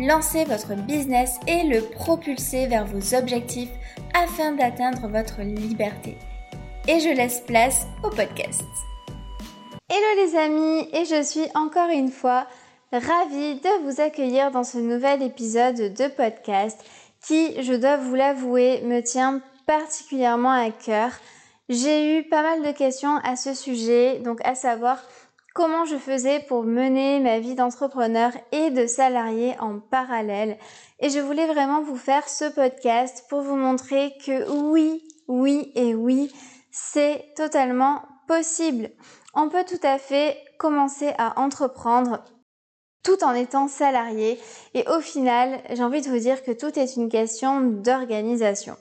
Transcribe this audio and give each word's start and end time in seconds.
Lancez 0.00 0.44
votre 0.44 0.76
business 0.86 1.38
et 1.46 1.64
le 1.64 1.82
propulser 1.82 2.66
vers 2.66 2.86
vos 2.86 3.14
objectifs 3.14 3.68
afin 4.14 4.52
d'atteindre 4.52 5.08
votre 5.08 5.42
liberté. 5.42 6.16
Et 6.88 7.00
je 7.00 7.10
laisse 7.10 7.42
place 7.42 7.86
au 8.02 8.08
podcast. 8.08 8.62
Hello 9.90 10.24
les 10.24 10.36
amis 10.38 10.88
et 10.94 11.04
je 11.04 11.22
suis 11.22 11.44
encore 11.54 11.90
une 11.90 12.10
fois 12.10 12.46
ravie 12.90 13.56
de 13.56 13.84
vous 13.84 14.00
accueillir 14.00 14.50
dans 14.50 14.64
ce 14.64 14.78
nouvel 14.78 15.22
épisode 15.22 15.92
de 15.92 16.08
podcast 16.08 16.82
qui, 17.22 17.62
je 17.62 17.74
dois 17.74 17.98
vous 17.98 18.14
l'avouer, 18.14 18.80
me 18.84 19.02
tient 19.02 19.42
particulièrement 19.66 20.52
à 20.52 20.70
cœur. 20.70 21.10
J'ai 21.68 22.16
eu 22.16 22.22
pas 22.22 22.42
mal 22.42 22.62
de 22.62 22.72
questions 22.72 23.18
à 23.22 23.36
ce 23.36 23.52
sujet, 23.52 24.18
donc 24.20 24.40
à 24.46 24.54
savoir 24.54 25.02
comment 25.54 25.84
je 25.84 25.96
faisais 25.96 26.40
pour 26.40 26.64
mener 26.64 27.20
ma 27.20 27.40
vie 27.40 27.54
d'entrepreneur 27.54 28.32
et 28.52 28.70
de 28.70 28.86
salarié 28.86 29.56
en 29.60 29.80
parallèle. 29.80 30.58
Et 31.00 31.10
je 31.10 31.18
voulais 31.18 31.46
vraiment 31.46 31.82
vous 31.82 31.96
faire 31.96 32.28
ce 32.28 32.44
podcast 32.44 33.24
pour 33.28 33.42
vous 33.42 33.56
montrer 33.56 34.14
que 34.24 34.50
oui, 34.50 35.02
oui 35.28 35.72
et 35.74 35.94
oui, 35.94 36.32
c'est 36.70 37.24
totalement 37.36 38.02
possible. 38.28 38.90
On 39.34 39.48
peut 39.48 39.64
tout 39.64 39.84
à 39.84 39.98
fait 39.98 40.38
commencer 40.58 41.12
à 41.18 41.40
entreprendre 41.40 42.24
tout 43.02 43.24
en 43.24 43.32
étant 43.32 43.66
salarié 43.66 44.38
et 44.74 44.84
au 44.88 45.00
final, 45.00 45.60
j'ai 45.70 45.82
envie 45.82 46.02
de 46.02 46.08
vous 46.08 46.18
dire 46.18 46.42
que 46.42 46.50
tout 46.50 46.78
est 46.78 46.96
une 46.96 47.08
question 47.08 47.60
d'organisation. 47.60 48.76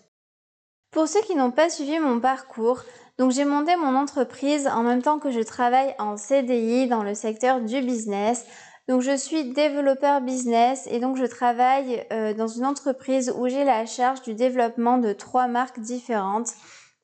Pour 0.91 1.07
ceux 1.07 1.21
qui 1.21 1.35
n'ont 1.35 1.51
pas 1.51 1.69
suivi 1.69 1.99
mon 1.99 2.19
parcours, 2.19 2.83
donc 3.19 3.31
j'ai 3.31 3.43
monté 3.43 3.75
mon 3.75 3.95
entreprise 3.95 4.65
en 4.67 4.81
même 4.81 5.01
temps 5.01 5.19
que 5.19 5.29
je 5.29 5.41
travaille 5.41 5.93
en 5.99 6.15
CDI 6.15 6.87
dans 6.87 7.03
le 7.03 7.13
secteur 7.13 7.59
du 7.59 7.81
business. 7.81 8.45
Donc 8.87 9.01
je 9.01 9.15
suis 9.15 9.51
développeur 9.51 10.21
business 10.21 10.87
et 10.89 11.01
donc 11.01 11.17
je 11.17 11.25
travaille 11.25 12.03
euh, 12.13 12.33
dans 12.33 12.47
une 12.47 12.65
entreprise 12.65 13.33
où 13.37 13.49
j'ai 13.49 13.65
la 13.65 13.85
charge 13.85 14.21
du 14.21 14.35
développement 14.35 14.97
de 14.97 15.11
trois 15.11 15.47
marques 15.47 15.79
différentes. 15.79 16.51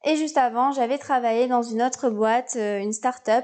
Et 0.06 0.16
juste 0.16 0.38
avant, 0.38 0.72
j'avais 0.72 0.98
travaillé 0.98 1.48
dans 1.48 1.64
une 1.64 1.84
autre 1.84 2.10
boîte, 2.10 2.54
euh, 2.56 2.80
une 2.80 2.94
start-up, 2.94 3.44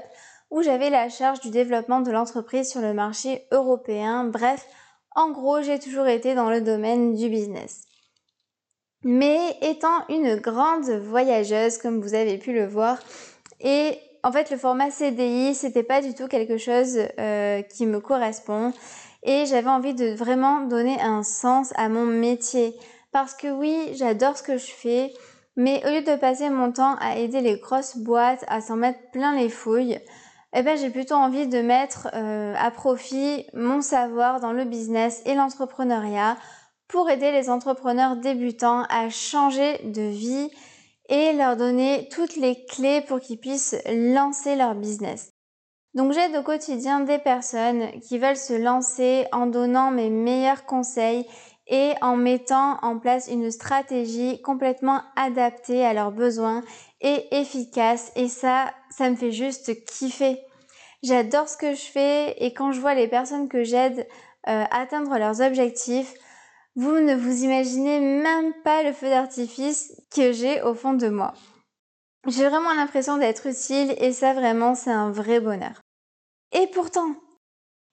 où 0.50 0.62
j'avais 0.62 0.88
la 0.88 1.10
charge 1.10 1.40
du 1.40 1.50
développement 1.50 2.00
de 2.00 2.10
l'entreprise 2.10 2.70
sur 2.70 2.80
le 2.80 2.94
marché 2.94 3.46
européen. 3.52 4.24
Bref, 4.24 4.66
en 5.14 5.30
gros, 5.30 5.60
j'ai 5.60 5.78
toujours 5.78 6.06
été 6.06 6.34
dans 6.34 6.48
le 6.48 6.62
domaine 6.62 7.14
du 7.14 7.28
business. 7.28 7.82
Mais 9.04 9.56
étant 9.62 10.06
une 10.08 10.36
grande 10.36 10.88
voyageuse, 10.90 11.78
comme 11.78 12.00
vous 12.00 12.14
avez 12.14 12.38
pu 12.38 12.52
le 12.52 12.66
voir, 12.66 12.98
et 13.60 13.98
en 14.22 14.30
fait 14.32 14.50
le 14.50 14.56
format 14.56 14.90
CDI, 14.90 15.54
c'était 15.54 15.82
pas 15.82 16.00
du 16.00 16.14
tout 16.14 16.28
quelque 16.28 16.58
chose 16.58 16.98
euh, 17.18 17.62
qui 17.62 17.86
me 17.86 18.00
correspond. 18.00 18.72
Et 19.24 19.46
j'avais 19.46 19.70
envie 19.70 19.94
de 19.94 20.14
vraiment 20.14 20.62
donner 20.62 21.00
un 21.00 21.22
sens 21.22 21.72
à 21.76 21.88
mon 21.88 22.04
métier. 22.04 22.74
Parce 23.12 23.34
que 23.34 23.48
oui, 23.48 23.92
j'adore 23.94 24.36
ce 24.36 24.42
que 24.42 24.56
je 24.56 24.70
fais, 24.70 25.12
mais 25.56 25.82
au 25.86 25.90
lieu 25.90 26.02
de 26.02 26.16
passer 26.16 26.48
mon 26.50 26.72
temps 26.72 26.96
à 27.00 27.16
aider 27.16 27.40
les 27.40 27.58
grosses 27.58 27.96
boîtes 27.96 28.44
à 28.48 28.60
s'en 28.60 28.76
mettre 28.76 28.98
plein 29.12 29.36
les 29.36 29.48
fouilles, 29.48 30.00
eh 30.54 30.62
ben 30.62 30.76
j'ai 30.76 30.90
plutôt 30.90 31.14
envie 31.14 31.46
de 31.46 31.60
mettre 31.60 32.08
euh, 32.14 32.54
à 32.58 32.70
profit 32.70 33.46
mon 33.54 33.80
savoir 33.80 34.40
dans 34.40 34.52
le 34.52 34.64
business 34.64 35.22
et 35.24 35.34
l'entrepreneuriat 35.34 36.36
pour 36.92 37.08
aider 37.08 37.32
les 37.32 37.48
entrepreneurs 37.48 38.16
débutants 38.16 38.84
à 38.90 39.08
changer 39.08 39.78
de 39.82 40.02
vie 40.02 40.50
et 41.08 41.32
leur 41.32 41.56
donner 41.56 42.06
toutes 42.12 42.36
les 42.36 42.64
clés 42.66 43.00
pour 43.00 43.18
qu'ils 43.18 43.40
puissent 43.40 43.76
lancer 43.90 44.56
leur 44.56 44.74
business. 44.74 45.32
Donc 45.94 46.12
j'aide 46.12 46.36
au 46.36 46.42
quotidien 46.42 47.00
des 47.00 47.18
personnes 47.18 47.90
qui 48.00 48.18
veulent 48.18 48.36
se 48.36 48.52
lancer 48.52 49.26
en 49.32 49.46
donnant 49.46 49.90
mes 49.90 50.10
meilleurs 50.10 50.66
conseils 50.66 51.26
et 51.66 51.92
en 52.02 52.16
mettant 52.16 52.78
en 52.82 52.98
place 52.98 53.28
une 53.28 53.50
stratégie 53.50 54.42
complètement 54.42 55.00
adaptée 55.16 55.84
à 55.84 55.94
leurs 55.94 56.12
besoins 56.12 56.62
et 57.00 57.26
efficace. 57.30 58.12
Et 58.16 58.28
ça, 58.28 58.70
ça 58.90 59.08
me 59.08 59.16
fait 59.16 59.32
juste 59.32 59.84
kiffer. 59.86 60.38
J'adore 61.02 61.48
ce 61.48 61.56
que 61.56 61.74
je 61.74 61.84
fais 61.84 62.34
et 62.44 62.52
quand 62.52 62.72
je 62.72 62.80
vois 62.80 62.94
les 62.94 63.08
personnes 63.08 63.48
que 63.48 63.64
j'aide 63.64 64.06
euh, 64.48 64.64
atteindre 64.70 65.16
leurs 65.18 65.40
objectifs, 65.40 66.14
vous 66.74 66.98
ne 67.00 67.14
vous 67.14 67.44
imaginez 67.44 68.00
même 68.00 68.52
pas 68.64 68.82
le 68.82 68.92
feu 68.92 69.08
d'artifice 69.08 69.92
que 70.14 70.32
j'ai 70.32 70.62
au 70.62 70.74
fond 70.74 70.94
de 70.94 71.08
moi. 71.08 71.34
J'ai 72.26 72.48
vraiment 72.48 72.72
l'impression 72.72 73.18
d'être 73.18 73.46
utile 73.46 73.94
et 73.98 74.12
ça 74.12 74.32
vraiment 74.32 74.74
c'est 74.74 74.92
un 74.92 75.10
vrai 75.10 75.40
bonheur. 75.40 75.80
Et 76.52 76.66
pourtant, 76.68 77.14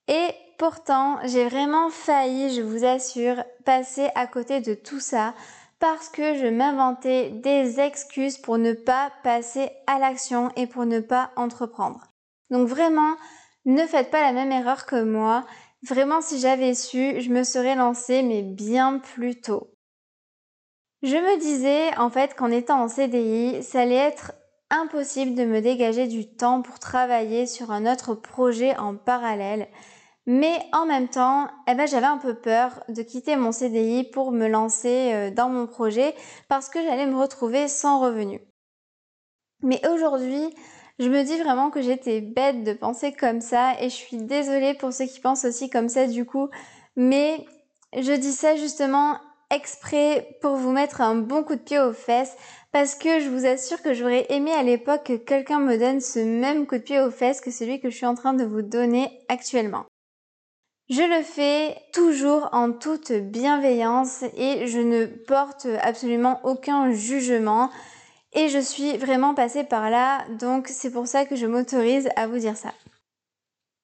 et 0.08 0.34
pourtant, 0.58 1.20
j'ai 1.24 1.48
vraiment 1.48 1.90
failli, 1.90 2.54
je 2.56 2.62
vous 2.62 2.84
assure, 2.84 3.44
passer 3.66 4.10
à 4.16 4.28
côté 4.28 4.60
de 4.60 4.74
tout 4.74 5.00
ça 5.00 5.34
parce 5.80 6.10
que 6.10 6.36
je 6.36 6.48
m'inventais 6.48 7.30
des 7.30 7.80
excuses 7.80 8.38
pour 8.38 8.58
ne 8.58 8.74
pas 8.74 9.12
passer 9.24 9.70
à 9.88 9.98
l'action 9.98 10.52
et 10.56 10.68
pour 10.68 10.86
ne 10.86 11.00
pas 11.00 11.32
entreprendre. 11.36 12.08
Donc 12.50 12.68
vraiment, 12.68 13.16
ne 13.66 13.86
faites 13.86 14.12
pas 14.12 14.22
la 14.22 14.34
même 14.34 14.52
erreur 14.52 14.86
que 14.86 15.02
moi 15.02 15.46
Vraiment, 15.88 16.22
si 16.22 16.40
j'avais 16.40 16.74
su, 16.74 17.22
je 17.22 17.30
me 17.30 17.44
serais 17.44 17.76
lancée, 17.76 18.22
mais 18.22 18.42
bien 18.42 19.00
plus 19.00 19.40
tôt. 19.40 19.72
Je 21.02 21.16
me 21.16 21.40
disais, 21.40 21.96
en 21.98 22.10
fait, 22.10 22.36
qu'en 22.36 22.52
étant 22.52 22.82
en 22.82 22.88
CDI, 22.90 23.64
ça 23.64 23.82
allait 23.82 23.96
être 23.96 24.34
impossible 24.70 25.36
de 25.36 25.46
me 25.46 25.62
dégager 25.62 26.08
du 26.08 26.30
temps 26.30 26.62
pour 26.62 26.80
travailler 26.80 27.48
sur 27.48 27.72
un 27.72 27.92
autre 27.92 28.14
projet 28.14 28.78
en 28.78 28.96
parallèle. 28.96 29.68
Mais 30.26 30.60
en 30.74 30.86
même 30.86 31.08
temps, 31.08 31.48
eh 31.68 31.74
ben, 31.74 31.88
j'avais 31.88 32.06
un 32.06 32.18
peu 32.18 32.36
peur 32.36 32.84
de 32.90 33.02
quitter 33.02 33.36
mon 33.36 33.52
CDI 33.52 34.04
pour 34.04 34.32
me 34.32 34.48
lancer 34.48 35.12
euh, 35.14 35.32
dans 35.32 35.50
mon 35.50 35.66
projet 35.66 36.14
parce 36.50 36.70
que 36.70 36.84
j'allais 36.84 37.08
me 37.08 37.18
retrouver 37.18 37.68
sans 37.68 38.00
revenu. 38.00 38.42
Mais 39.64 39.82
aujourd'hui, 39.88 40.54
je 41.00 41.08
me 41.08 41.24
dis 41.24 41.38
vraiment 41.38 41.70
que 41.70 41.82
j'étais 41.82 42.22
bête 42.22 42.64
de 42.64 42.74
penser 42.74 43.14
comme 43.14 43.42
ça 43.42 43.74
et 43.80 43.90
je 43.90 43.96
suis 43.96 44.18
désolée 44.18 44.74
pour 44.74 44.92
ceux 44.92 45.06
qui 45.06 45.22
pensent 45.22 45.46
aussi 45.46 45.70
comme 45.70 45.90
ça 45.90 46.08
du 46.08 46.26
coup. 46.26 46.50
Mais 46.98 47.46
je 47.96 48.12
dis 48.12 48.34
ça 48.34 48.58
justement 48.58 49.18
exprès 49.50 50.38
pour 50.42 50.56
vous 50.58 50.72
mettre 50.72 51.02
un 51.02 51.16
bon 51.16 51.44
coup 51.44 51.56
de 51.56 51.62
pied 51.62 51.80
aux 51.80 51.94
fesses 51.94 52.36
parce 52.72 52.96
que 52.96 53.20
je 53.20 53.30
vous 53.30 53.46
assure 53.46 53.82
que 53.82 53.94
j'aurais 53.94 54.28
aimé 54.30 54.52
à 54.52 54.62
l'époque 54.62 55.06
que 55.06 55.16
quelqu'un 55.16 55.60
me 55.60 55.78
donne 55.78 56.02
ce 56.02 56.20
même 56.20 56.68
coup 56.68 56.78
de 56.78 56.84
pied 56.84 57.00
aux 57.00 57.12
fesses 57.12 57.42
que 57.42 57.50
celui 57.50 57.80
que 57.80 57.90
je 57.90 57.96
suis 57.96 58.06
en 58.06 58.16
train 58.16 58.34
de 58.34 58.44
vous 58.44 58.62
donner 58.62 59.10
actuellement. 59.30 59.86
Je 60.90 61.02
le 61.02 61.24
fais 61.24 61.78
toujours 61.94 62.50
en 62.52 62.72
toute 62.72 63.12
bienveillance 63.12 64.24
et 64.36 64.68
je 64.68 64.80
ne 64.80 65.06
porte 65.06 65.68
absolument 65.82 66.40
aucun 66.44 66.92
jugement. 66.92 67.70
Et 68.34 68.50
je 68.50 68.60
suis 68.60 68.98
vraiment 68.98 69.34
passée 69.34 69.64
par 69.64 69.90
là, 69.90 70.26
donc 70.40 70.68
c'est 70.68 70.92
pour 70.92 71.08
ça 71.08 71.26
que 71.26 71.36
je 71.36 71.48
m'autorise 71.48 72.10
à 72.16 72.28
vous 72.28 72.38
dire 72.38 72.58
ça. 72.58 72.74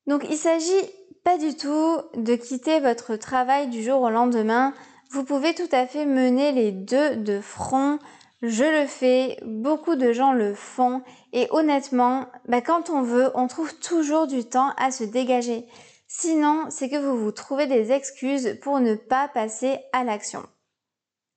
Donc 0.08 0.26
il 0.30 0.38
s'agit 0.38 0.90
pas 1.24 1.38
du 1.40 1.56
tout 1.56 1.98
de 2.16 2.36
quitter 2.36 2.80
votre 2.80 3.16
travail 3.16 3.68
du 3.68 3.82
jour 3.82 4.02
au 4.02 4.10
lendemain. 4.10 4.74
Vous 5.10 5.24
pouvez 5.24 5.56
tout 5.56 5.70
à 5.72 5.88
fait 5.88 6.06
mener 6.06 6.52
les 6.52 6.72
deux 6.72 7.16
de 7.16 7.42
front. 7.42 7.98
Je 8.44 8.64
le 8.64 8.86
fais, 8.86 9.40
beaucoup 9.44 9.96
de 9.96 10.12
gens 10.12 10.34
le 10.34 10.54
font 10.54 11.02
et 11.34 11.48
honnêtement, 11.50 12.28
bah, 12.48 12.62
quand 12.62 12.92
on 12.92 13.02
veut, 13.02 13.32
on 13.34 13.48
trouve 13.48 13.74
toujours 13.80 14.28
du 14.28 14.44
temps 14.44 14.72
à 14.78 14.92
se 14.92 15.04
dégager. 15.04 15.66
Sinon, 16.08 16.66
c'est 16.70 16.90
que 16.90 16.98
vous 16.98 17.18
vous 17.18 17.32
trouvez 17.32 17.66
des 17.66 17.92
excuses 17.92 18.60
pour 18.62 18.80
ne 18.80 18.94
pas 18.94 19.28
passer 19.28 19.80
à 19.94 20.04
l'action. 20.04 20.46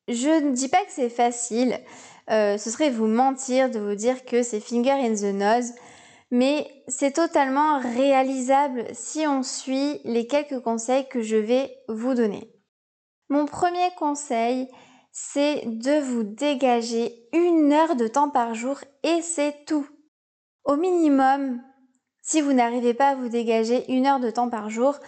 Je 0.09 0.29
ne 0.29 0.53
dis 0.53 0.69
pas 0.69 0.85
que 0.85 0.93
c'est 0.93 1.09
facile, 1.09 1.79
euh, 2.31 2.59
ce 2.59 2.71
serait 2.71 2.91
vous 2.91 3.07
mentir 3.07 3.71
de 3.71 3.79
vous 3.79 3.95
dire 3.95 4.25
que 4.25 4.43
c'est 4.43 4.61
finger 4.61 4.93
in 4.93 5.15
the 5.15 5.35
nose, 5.35 5.73
mais 6.31 6.67
c'est 6.89 7.13
totalement 7.13 7.79
réalisable 7.79 8.85
si 8.93 9.27
on 9.27 9.43
suit 9.43 10.01
les 10.05 10.27
quelques 10.27 10.61
conseils 10.61 11.09
que 11.09 11.23
je 11.23 11.37
vais 11.37 11.75
vous 11.89 12.15
donner. 12.15 12.53
Mon 13.31 13.47
premier 13.47 13.91
conseil, 13.99 14.69
c'est 15.13 15.63
de 15.67 16.01
vous 16.01 16.23
dégager 16.23 17.29
une 17.33 17.73
heure 17.73 17.97
de 17.97 18.09
temps 18.09 18.31
par 18.31 18.55
jour 18.55 18.79
et 19.03 19.23
c'est 19.23 19.65
tout. 19.67 19.87
Au 20.65 20.77
minimum, 20.77 21.63
si 22.23 22.41
vous 22.41 22.53
n'arrivez 22.53 22.95
pas 22.95 23.09
à 23.09 23.15
vous 23.15 23.29
dégager 23.29 23.91
une 23.91 24.07
heure 24.07 24.21
de 24.21 24.31
temps 24.31 24.51
par 24.51 24.69
jour, 24.69 24.99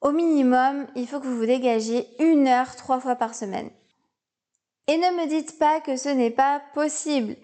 Au 0.00 0.12
minimum, 0.12 0.86
il 0.96 1.06
faut 1.06 1.20
que 1.20 1.26
vous 1.26 1.36
vous 1.36 1.46
dégagiez 1.46 2.06
une 2.20 2.48
heure 2.48 2.74
trois 2.74 3.00
fois 3.00 3.16
par 3.16 3.34
semaine. 3.34 3.70
Et 4.90 4.96
ne 4.96 5.22
me 5.22 5.28
dites 5.28 5.56
pas 5.56 5.78
que 5.78 5.96
ce 5.96 6.08
n'est 6.08 6.32
pas 6.32 6.60
possible. 6.74 7.36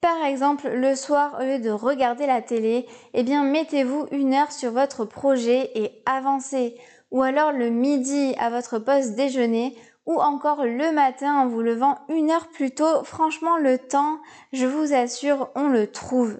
Par 0.00 0.24
exemple, 0.24 0.68
le 0.68 0.94
soir, 0.94 1.36
au 1.40 1.42
lieu 1.42 1.58
de 1.58 1.70
regarder 1.70 2.26
la 2.26 2.40
télé, 2.42 2.86
eh 3.12 3.24
bien, 3.24 3.42
mettez-vous 3.42 4.06
une 4.12 4.34
heure 4.34 4.52
sur 4.52 4.70
votre 4.70 5.04
projet 5.04 5.72
et 5.74 6.00
avancez. 6.06 6.76
Ou 7.10 7.22
alors 7.22 7.50
le 7.50 7.70
midi 7.70 8.36
à 8.38 8.50
votre 8.50 8.78
poste 8.78 9.16
déjeuner, 9.16 9.76
ou 10.06 10.14
encore 10.20 10.64
le 10.64 10.92
matin 10.92 11.40
en 11.40 11.48
vous 11.48 11.60
levant 11.60 11.98
une 12.08 12.30
heure 12.30 12.46
plus 12.50 12.70
tôt. 12.70 13.02
Franchement, 13.02 13.56
le 13.56 13.78
temps, 13.78 14.20
je 14.52 14.66
vous 14.66 14.94
assure, 14.94 15.50
on 15.56 15.66
le 15.66 15.90
trouve. 15.90 16.38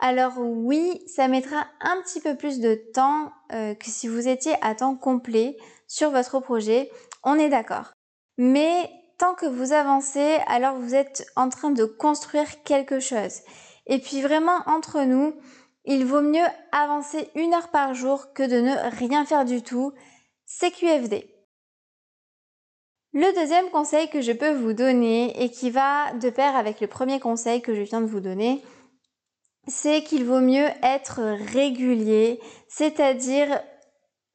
Alors 0.00 0.32
oui, 0.38 1.00
ça 1.06 1.28
mettra 1.28 1.64
un 1.80 2.02
petit 2.02 2.20
peu 2.20 2.34
plus 2.34 2.58
de 2.58 2.74
temps 2.92 3.30
euh, 3.52 3.74
que 3.74 3.86
si 3.86 4.08
vous 4.08 4.26
étiez 4.26 4.54
à 4.62 4.74
temps 4.74 4.96
complet 4.96 5.56
sur 5.86 6.10
votre 6.10 6.40
projet, 6.40 6.90
on 7.22 7.38
est 7.38 7.50
d'accord. 7.50 7.92
Mais 8.36 8.90
tant 9.18 9.34
que 9.34 9.46
vous 9.46 9.72
avancez, 9.72 10.38
alors 10.46 10.76
vous 10.76 10.94
êtes 10.94 11.26
en 11.36 11.48
train 11.48 11.70
de 11.70 11.84
construire 11.84 12.62
quelque 12.64 13.00
chose. 13.00 13.40
Et 13.86 13.98
puis 13.98 14.22
vraiment, 14.22 14.58
entre 14.66 15.02
nous, 15.02 15.34
il 15.84 16.04
vaut 16.04 16.20
mieux 16.20 16.46
avancer 16.70 17.30
une 17.34 17.54
heure 17.54 17.68
par 17.68 17.94
jour 17.94 18.32
que 18.32 18.42
de 18.42 18.60
ne 18.60 18.96
rien 19.00 19.24
faire 19.24 19.44
du 19.44 19.62
tout. 19.62 19.92
C'est 20.46 20.70
QFD. 20.70 21.28
Le 23.14 23.34
deuxième 23.34 23.68
conseil 23.70 24.08
que 24.08 24.22
je 24.22 24.32
peux 24.32 24.52
vous 24.52 24.72
donner 24.72 25.42
et 25.42 25.50
qui 25.50 25.70
va 25.70 26.12
de 26.14 26.30
pair 26.30 26.56
avec 26.56 26.80
le 26.80 26.86
premier 26.86 27.20
conseil 27.20 27.60
que 27.60 27.74
je 27.74 27.82
viens 27.82 28.00
de 28.00 28.06
vous 28.06 28.20
donner, 28.20 28.62
c'est 29.66 30.02
qu'il 30.02 30.24
vaut 30.24 30.40
mieux 30.40 30.68
être 30.82 31.20
régulier, 31.52 32.40
c'est-à-dire 32.68 33.60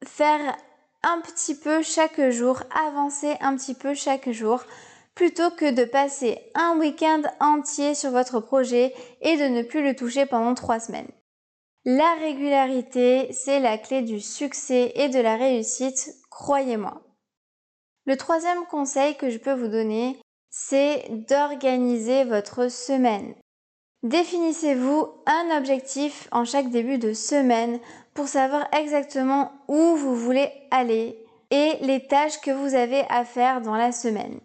faire 0.04 0.56
un 1.08 1.20
petit 1.20 1.54
peu 1.54 1.82
chaque 1.82 2.20
jour, 2.30 2.62
avancer 2.86 3.34
un 3.40 3.56
petit 3.56 3.74
peu 3.74 3.94
chaque 3.94 4.30
jour, 4.30 4.62
plutôt 5.14 5.50
que 5.50 5.70
de 5.70 5.84
passer 5.84 6.38
un 6.54 6.78
week-end 6.78 7.22
entier 7.40 7.94
sur 7.94 8.10
votre 8.10 8.40
projet 8.40 8.94
et 9.20 9.36
de 9.36 9.44
ne 9.44 9.62
plus 9.62 9.82
le 9.82 9.96
toucher 9.96 10.26
pendant 10.26 10.54
trois 10.54 10.80
semaines. 10.80 11.10
La 11.84 12.14
régularité, 12.20 13.32
c'est 13.32 13.60
la 13.60 13.78
clé 13.78 14.02
du 14.02 14.20
succès 14.20 14.92
et 14.94 15.08
de 15.08 15.18
la 15.18 15.36
réussite, 15.36 16.10
croyez-moi. 16.30 17.02
Le 18.04 18.16
troisième 18.16 18.64
conseil 18.66 19.16
que 19.16 19.30
je 19.30 19.38
peux 19.38 19.54
vous 19.54 19.68
donner, 19.68 20.20
c'est 20.50 21.04
d'organiser 21.28 22.24
votre 22.24 22.70
semaine. 22.70 23.34
Définissez-vous 24.02 25.08
un 25.26 25.56
objectif 25.56 26.28
en 26.30 26.44
chaque 26.44 26.70
début 26.70 26.98
de 26.98 27.12
semaine 27.12 27.80
pour 28.18 28.26
savoir 28.26 28.66
exactement 28.72 29.52
où 29.68 29.94
vous 29.94 30.16
voulez 30.16 30.50
aller 30.72 31.24
et 31.52 31.74
les 31.82 32.04
tâches 32.08 32.40
que 32.40 32.50
vous 32.50 32.74
avez 32.74 33.04
à 33.08 33.24
faire 33.24 33.60
dans 33.60 33.76
la 33.76 33.92
semaine. 33.92 34.40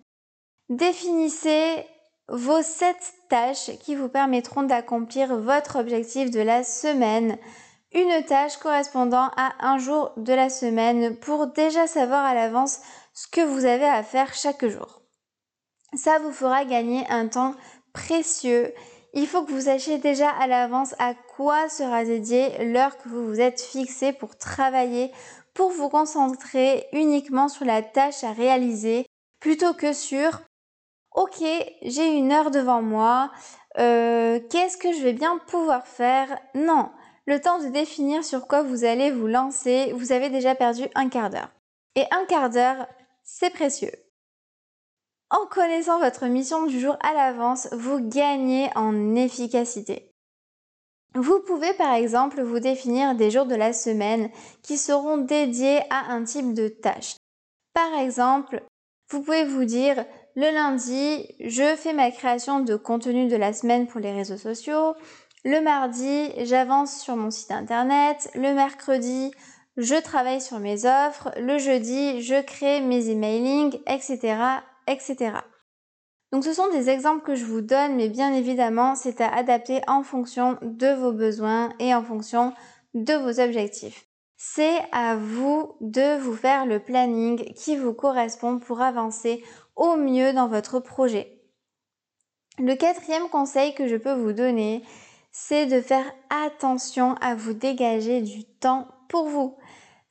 Définissez 0.70 1.84
vos 2.28 2.62
sept 2.62 3.14
tâches 3.30 3.72
qui 3.80 3.96
vous 3.96 4.10
permettront 4.10 4.62
d'accomplir 4.62 5.36
votre 5.40 5.80
objectif 5.80 6.30
de 6.30 6.40
la 6.40 6.64
semaine. 6.64 7.40
Une 7.94 8.24
tâche 8.25 8.58
correspondant 8.58 9.31
à 9.38 9.54
un 9.62 9.80
jour 9.80 10.12
de 10.18 10.34
la 10.34 10.52
semaine 10.52 11.16
pour 11.16 11.48
déjà 11.48 11.88
savoir 11.88 12.24
à 12.25 12.36
l'avance 12.36 12.80
ce 13.16 13.25
que 13.25 13.42
vous 13.42 13.66
avez 13.66 13.88
à 13.88 14.04
faire 14.04 14.36
chaque 14.36 14.68
jour. 14.68 15.02
Ça 15.96 16.20
vous 16.20 16.31
fera 16.31 16.64
gagner 16.64 17.08
un 17.10 17.28
temps 17.28 17.56
précieux 17.92 18.72
il 19.13 19.27
faut 19.27 19.44
que 19.44 19.51
vous 19.51 19.62
sachiez 19.62 20.00
déjà 20.00 20.30
à 20.30 20.48
l'avance 20.48 20.95
à 21.00 21.13
quoi 21.13 21.69
sera 21.69 22.04
dédiée 22.04 22.65
l'heure 22.65 22.98
que 22.98 23.10
vous 23.10 23.27
vous 23.27 23.39
êtes 23.39 23.62
fixé 23.62 24.12
pour 24.12 24.36
travailler, 24.36 25.12
pour 25.54 25.69
vous 25.69 25.89
concentrer 25.89 26.88
uniquement 26.94 27.48
sur 27.48 27.65
la 27.65 27.81
tâche 27.81 28.24
à 28.24 28.31
réaliser, 28.31 29.06
plutôt 29.39 29.74
que 29.74 29.94
sur 29.94 30.42
Ok, 31.15 31.44
j'ai 31.83 32.18
une 32.18 32.31
heure 32.31 32.50
devant 32.50 32.81
moi, 32.81 33.31
euh, 33.77 34.39
qu'est-ce 34.50 34.77
que 34.77 34.92
je 34.92 35.04
vais 35.04 35.13
bien 35.13 35.38
pouvoir 35.48 35.86
faire? 35.86 36.39
Non, 36.56 36.89
le 37.27 37.39
temps 37.39 37.60
de 37.60 37.68
définir 37.68 38.24
sur 38.24 38.48
quoi 38.48 38.63
vous 38.63 38.83
allez 38.83 39.12
vous 39.12 39.27
lancer, 39.27 39.94
vous 39.94 40.12
avez 40.12 40.30
déjà 40.30 40.56
perdu 40.56 40.83
un 40.95 41.10
quart 41.10 41.30
d'heure. 41.30 41.51
Et 41.95 42.06
un 42.10 42.25
quart 42.25 42.50
d'heure, 42.50 42.88
c'est 43.24 43.51
précieux. 43.51 43.92
En 45.33 45.47
connaissant 45.47 46.00
votre 46.00 46.27
mission 46.27 46.68
du 46.68 46.80
jour 46.80 46.95
à 47.01 47.12
l'avance, 47.15 47.68
vous 47.71 48.00
gagnez 48.07 48.69
en 48.75 49.15
efficacité. 49.15 50.12
Vous 51.15 51.39
pouvez 51.39 51.74
par 51.74 51.95
exemple 51.95 52.44
vous 52.44 52.59
définir 52.59 53.15
des 53.15 53.31
jours 53.31 53.47
de 53.47 53.56
la 53.56 53.74
semaine 53.74 54.30
qui 54.62 54.77
seront 54.77 55.18
dédiés 55.18 55.80
à 55.89 56.12
un 56.12 56.24
type 56.24 56.53
de 56.53 56.68
tâche. 56.68 57.15
Par 57.74 58.00
exemple, 58.00 58.62
vous 59.09 59.24
pouvez 59.24 59.44
vous 59.44 59.65
dire 59.65 60.06
le 60.35 60.53
lundi, 60.53 61.25
je 61.39 61.75
fais 61.77 61.94
ma 61.94 62.12
création 62.12 62.59
de 62.59 62.75
contenu 62.75 63.27
de 63.27 63.36
la 63.36 63.53
semaine 63.53 63.88
pour 63.88 64.01
les 64.01 64.12
réseaux 64.12 64.38
sociaux. 64.38 64.94
Le 65.45 65.62
mardi, 65.62 66.29
j'avance 66.45 67.00
sur 67.01 67.15
mon 67.15 67.31
site 67.31 67.51
internet. 67.51 68.29
Le 68.36 68.53
mercredi, 68.53 69.31
je 69.77 69.95
travaille 69.95 70.41
sur 70.41 70.59
mes 70.59 70.86
offres. 70.86 71.31
Le 71.39 71.57
jeudi, 71.57 72.21
je 72.21 72.39
crée 72.39 72.81
mes 72.81 73.09
emailing, 73.09 73.79
etc., 73.88 74.36
etc. 74.88 75.33
Donc 76.31 76.44
ce 76.44 76.53
sont 76.53 76.69
des 76.71 76.89
exemples 76.89 77.24
que 77.24 77.35
je 77.35 77.45
vous 77.45 77.62
donne, 77.62 77.95
mais 77.95 78.09
bien 78.09 78.33
évidemment, 78.33 78.95
c'est 78.95 79.21
à 79.21 79.33
adapter 79.33 79.81
en 79.88 80.01
fonction 80.01 80.57
de 80.63 80.88
vos 80.88 81.12
besoins 81.12 81.69
et 81.80 81.94
en 81.94 82.03
fonction 82.03 82.53
de 82.95 83.13
vos 83.13 83.39
objectifs. 83.39 84.07
C'est 84.35 84.81
à 84.91 85.15
vous 85.15 85.75
de 85.80 86.18
vous 86.18 86.35
faire 86.35 86.65
le 86.65 86.80
planning 86.80 87.53
qui 87.53 87.77
vous 87.77 87.94
correspond 87.94 88.59
pour 88.59 88.81
avancer 88.81 89.44
au 89.75 89.95
mieux 89.95 90.33
dans 90.33 90.47
votre 90.47 90.80
projet. 90.80 91.39
Le 92.59 92.75
quatrième 92.75 93.29
conseil 93.29 93.74
que 93.74 93.88
je 93.88 93.95
peux 93.95 94.13
vous 94.13 94.33
donner, 94.33 94.83
c'est 95.31 95.65
de 95.65 95.81
faire 95.81 96.06
attention 96.29 97.15
à 97.22 97.36
vous 97.36 97.53
dégager 97.53 98.22
du 98.22 98.43
temps 98.43 98.88
pour 99.08 99.27
vous. 99.27 99.58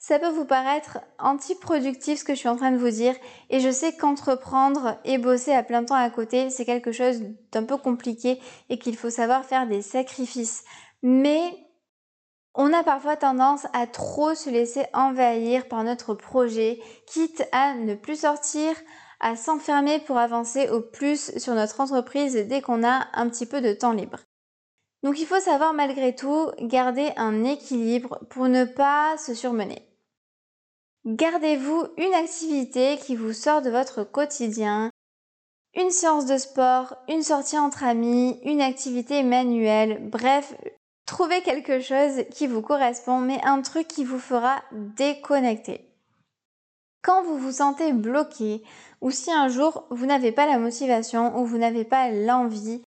Ça 0.05 0.19
peut 0.19 0.31
vous 0.31 0.45
paraître 0.45 0.99
antiproductif 1.21 2.19
ce 2.19 2.25
que 2.25 2.35
je 2.35 2.41
suis 2.41 2.49
en 2.49 2.57
train 2.57 2.73
de 2.73 2.77
vous 2.77 2.91
dire 2.91 3.15
et 3.51 3.61
je 3.61 3.71
sais 3.71 3.93
qu'entreprendre 3.93 4.99
et 5.05 5.17
bosser 5.17 5.53
à 5.53 5.63
plein 5.63 5.85
temps 5.85 5.95
à 5.95 6.11
côté, 6.11 6.51
c'est 6.51 6.65
quelque 6.65 6.91
chose 6.91 7.23
d'un 7.53 7.63
peu 7.63 7.77
compliqué 7.77 8.41
et 8.69 8.81
qu'il 8.81 8.97
faut 8.97 9.11
savoir 9.11 9.45
faire 9.45 9.69
des 9.69 9.81
sacrifices. 9.81 10.65
Mais 11.05 11.57
on 12.55 12.73
a 12.73 12.83
parfois 12.83 13.15
tendance 13.15 13.69
à 13.75 13.87
trop 13.87 14.35
se 14.35 14.51
laisser 14.51 14.87
envahir 14.93 15.69
par 15.69 15.85
notre 15.85 16.15
projet, 16.15 16.81
quitte 17.07 17.45
à 17.53 17.75
ne 17.75 17.95
plus 17.95 18.23
sortir, 18.23 18.75
à 19.21 19.37
s'enfermer 19.37 20.01
pour 20.01 20.19
avancer 20.19 20.69
au 20.69 20.81
plus 20.81 21.39
sur 21.39 21.55
notre 21.55 21.79
entreprise 21.79 22.35
dès 22.35 22.61
qu'on 22.61 22.83
a 22.83 23.07
un 23.13 23.29
petit 23.29 23.47
peu 23.47 23.61
de 23.61 23.73
temps 23.73 23.93
libre. 23.93 24.19
Donc 25.05 25.21
il 25.21 25.27
faut 25.27 25.39
savoir 25.39 25.75
malgré 25.75 26.17
tout 26.17 26.51
garder 26.59 27.13
un 27.17 27.45
équilibre 27.45 28.19
pour 28.31 28.49
ne 28.49 28.65
pas 28.65 29.17
se 29.17 29.33
surmener. 29.33 29.92
Gardez-vous 31.05 31.89
une 31.97 32.15
activité 32.15 32.97
qui 32.97 33.17
vous 33.17 33.33
sort 33.33 33.61
de 33.61 33.71
votre 33.71 34.05
quotidien, 34.05 34.89
une 35.75 35.91
séance 35.91 36.27
de 36.27 36.39
sport, 36.39 36.97
une 37.09 37.25
sortie 37.25 37.59
entre 37.59 37.83
amis, 37.83 38.39
une 38.45 38.61
activité 38.61 39.25
manuelle, 39.25 40.09
bref, 40.09 40.55
trouvez 41.05 41.43
quelque 41.43 41.81
chose 41.81 42.25
qui 42.31 42.47
vous 42.47 42.63
correspond, 42.63 43.19
mais 43.19 43.41
un 43.43 43.63
truc 43.63 43.89
qui 43.89 44.05
vous 44.05 44.21
fera 44.21 44.63
déconnecter. 44.71 45.93
Quand 47.03 47.25
vous 47.25 47.37
vous 47.37 47.53
sentez 47.53 47.93
bloqué, 47.93 48.63
ou 49.01 49.11
si 49.11 49.33
un 49.33 49.49
jour 49.49 49.89
vous 49.91 50.07
n'avez 50.07 50.31
pas 50.31 50.47
la 50.47 50.59
motivation 50.59 51.37
ou 51.37 51.45
vous 51.45 51.59
n'avez 51.59 51.85
pas 51.85 52.11
l'envie, 52.11 52.85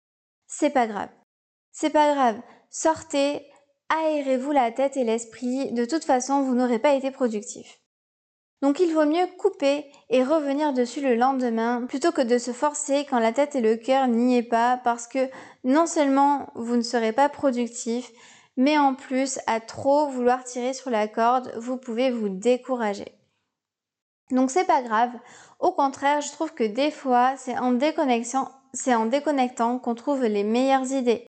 c'est 0.47 0.69
pas 0.69 0.85
grave. 0.85 1.09
C'est 1.71 1.91
pas 1.91 2.13
grave. 2.13 2.41
Sortez, 2.69 3.47
aérez-vous 3.87 4.51
la 4.51 4.69
tête 4.71 4.97
et 4.97 5.05
l'esprit, 5.05 5.71
de 5.71 5.85
toute 5.85 6.03
façon 6.03 6.41
vous 6.41 6.55
n'aurez 6.55 6.79
pas 6.79 6.93
été 6.93 7.09
productif. 7.09 7.80
Donc 8.61 8.79
il 8.79 8.93
vaut 8.93 9.05
mieux 9.05 9.25
couper 9.39 9.85
et 10.09 10.23
revenir 10.23 10.71
dessus 10.73 11.01
le 11.01 11.15
lendemain 11.15 11.85
plutôt 11.87 12.11
que 12.11 12.21
de 12.21 12.37
se 12.37 12.51
forcer 12.51 13.05
quand 13.09 13.19
la 13.19 13.33
tête 13.33 13.55
et 13.55 13.61
le 13.61 13.75
cœur 13.75 14.07
n'y 14.07 14.37
est 14.37 14.43
pas 14.43 14.79
parce 14.83 15.07
que 15.07 15.29
non 15.63 15.87
seulement 15.87 16.51
vous 16.53 16.75
ne 16.75 16.81
serez 16.81 17.11
pas 17.11 17.27
productif, 17.27 18.11
mais 18.57 18.77
en 18.77 18.93
plus 18.93 19.39
à 19.47 19.59
trop 19.59 20.07
vouloir 20.09 20.43
tirer 20.43 20.73
sur 20.73 20.91
la 20.91 21.07
corde, 21.07 21.51
vous 21.57 21.77
pouvez 21.77 22.11
vous 22.11 22.29
décourager. 22.29 23.17
Donc 24.29 24.51
c'est 24.51 24.67
pas 24.67 24.83
grave. 24.83 25.11
Au 25.59 25.71
contraire, 25.71 26.21
je 26.21 26.31
trouve 26.31 26.53
que 26.53 26.63
des 26.63 26.91
fois, 26.91 27.35
c'est 27.37 27.57
en 27.57 27.71
déconnexion, 27.71 28.47
c'est 28.73 28.95
en 28.95 29.07
déconnectant 29.07 29.79
qu'on 29.79 29.95
trouve 29.95 30.23
les 30.23 30.43
meilleures 30.43 30.91
idées. 30.91 31.27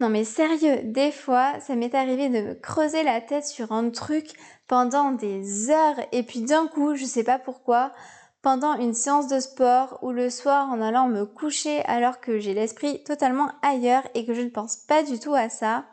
Non 0.00 0.08
mais 0.08 0.24
sérieux, 0.24 0.80
des 0.82 1.12
fois, 1.12 1.60
ça 1.60 1.76
m'est 1.76 1.94
arrivé 1.94 2.30
de 2.30 2.40
me 2.40 2.54
creuser 2.54 3.02
la 3.02 3.20
tête 3.20 3.44
sur 3.44 3.70
un 3.70 3.90
truc 3.90 4.32
pendant 4.66 5.12
des 5.12 5.68
heures 5.68 6.00
et 6.10 6.22
puis 6.22 6.40
d'un 6.40 6.66
coup, 6.68 6.94
je 6.94 7.04
sais 7.04 7.22
pas 7.22 7.38
pourquoi, 7.38 7.92
pendant 8.40 8.78
une 8.78 8.94
séance 8.94 9.28
de 9.28 9.38
sport 9.40 9.98
ou 10.00 10.12
le 10.12 10.30
soir 10.30 10.70
en 10.70 10.80
allant 10.80 11.08
me 11.08 11.26
coucher 11.26 11.82
alors 11.84 12.20
que 12.20 12.38
j'ai 12.38 12.54
l'esprit 12.54 13.04
totalement 13.04 13.50
ailleurs 13.60 14.04
et 14.14 14.24
que 14.24 14.32
je 14.32 14.40
ne 14.40 14.48
pense 14.48 14.78
pas 14.88 15.02
du 15.02 15.18
tout 15.18 15.34
à 15.34 15.50
ça, 15.50 15.84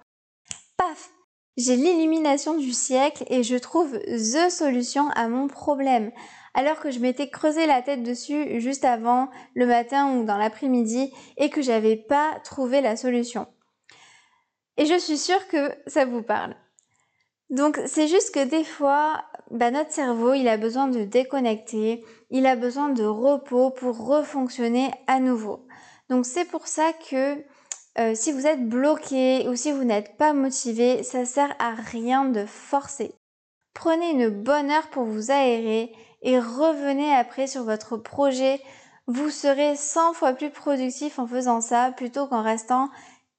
paf, 0.77 1.09
J'ai 1.57 1.75
l'illumination 1.75 2.55
du 2.55 2.71
siècle 2.71 3.25
et 3.27 3.43
je 3.43 3.57
trouve 3.57 3.99
the 3.99 4.49
solution 4.49 5.09
à 5.15 5.27
mon 5.27 5.47
problème. 5.47 6.11
Alors 6.53 6.79
que 6.79 6.91
je 6.91 6.99
m'étais 6.99 7.29
creusé 7.29 7.65
la 7.65 7.81
tête 7.81 8.03
dessus 8.03 8.61
juste 8.61 8.85
avant, 8.85 9.29
le 9.53 9.65
matin 9.65 10.15
ou 10.15 10.23
dans 10.23 10.37
l'après-midi, 10.37 11.11
et 11.35 11.49
que 11.49 11.61
j'avais 11.61 11.97
pas 11.97 12.39
trouvé 12.43 12.79
la 12.79 12.95
solution. 12.95 13.47
Et 14.77 14.85
je 14.85 14.97
suis 14.97 15.17
sûre 15.17 15.47
que 15.47 15.71
ça 15.87 16.05
vous 16.05 16.21
parle. 16.21 16.55
Donc 17.49 17.79
c'est 17.85 18.07
juste 18.07 18.33
que 18.33 18.43
des 18.43 18.63
fois, 18.63 19.23
bah, 19.51 19.71
notre 19.71 19.91
cerveau, 19.91 20.33
il 20.33 20.47
a 20.47 20.57
besoin 20.57 20.87
de 20.87 21.03
déconnecter, 21.03 22.03
il 22.29 22.45
a 22.45 22.55
besoin 22.55 22.89
de 22.89 23.05
repos 23.05 23.69
pour 23.69 24.05
refonctionner 24.05 24.91
à 25.07 25.19
nouveau. 25.19 25.65
Donc 26.09 26.25
c'est 26.25 26.45
pour 26.45 26.67
ça 26.67 26.91
que 27.09 27.37
euh, 27.99 28.13
si 28.13 28.31
vous 28.31 28.45
êtes 28.45 28.67
bloqué 28.67 29.47
ou 29.47 29.55
si 29.55 29.71
vous 29.71 29.83
n'êtes 29.83 30.17
pas 30.17 30.33
motivé, 30.33 31.03
ça 31.03 31.25
sert 31.25 31.55
à 31.59 31.71
rien 31.73 32.25
de 32.25 32.45
forcer. 32.45 33.15
Prenez 33.73 34.11
une 34.11 34.29
bonne 34.29 34.69
heure 34.69 34.89
pour 34.89 35.05
vous 35.05 35.31
aérer 35.31 35.93
et 36.21 36.39
revenez 36.39 37.13
après 37.13 37.47
sur 37.47 37.63
votre 37.63 37.97
projet. 37.97 38.61
Vous 39.07 39.29
serez 39.29 39.75
100 39.75 40.13
fois 40.13 40.33
plus 40.33 40.49
productif 40.49 41.17
en 41.17 41.27
faisant 41.27 41.61
ça 41.61 41.91
plutôt 41.95 42.27
qu'en 42.27 42.41
restant 42.41 42.89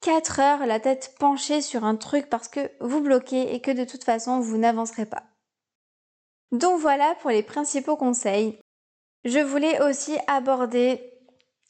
4 0.01 0.39
heures 0.39 0.65
la 0.65 0.79
tête 0.79 1.15
penchée 1.19 1.61
sur 1.61 1.83
un 1.83 1.95
truc 1.95 2.29
parce 2.29 2.47
que 2.47 2.71
vous 2.79 3.01
bloquez 3.01 3.53
et 3.53 3.59
que 3.59 3.71
de 3.71 3.83
toute 3.83 4.03
façon 4.03 4.39
vous 4.39 4.57
n'avancerez 4.57 5.05
pas. 5.05 5.23
Donc 6.51 6.79
voilà 6.79 7.15
pour 7.21 7.29
les 7.29 7.43
principaux 7.43 7.97
conseils. 7.97 8.59
Je 9.25 9.39
voulais 9.39 9.81
aussi 9.81 10.17
aborder 10.27 11.13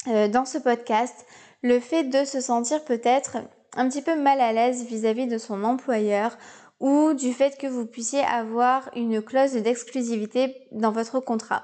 euh, 0.07 0.27
dans 0.27 0.45
ce 0.45 0.57
podcast 0.57 1.25
le 1.63 1.79
fait 1.79 2.03
de 2.03 2.23
se 2.23 2.39
sentir 2.39 2.85
peut-être 2.85 3.37
un 3.75 3.89
petit 3.89 4.01
peu 4.01 4.15
mal 4.15 4.39
à 4.39 4.53
l'aise 4.53 4.85
vis-à-vis 4.85 5.27
de 5.27 5.37
son 5.37 5.63
employeur 5.63 6.37
ou 6.79 7.13
du 7.13 7.33
fait 7.33 7.57
que 7.57 7.67
vous 7.67 7.85
puissiez 7.85 8.21
avoir 8.21 8.89
une 8.95 9.21
clause 9.21 9.53
d'exclusivité 9.53 10.67
dans 10.71 10.91
votre 10.91 11.19
contrat. 11.19 11.63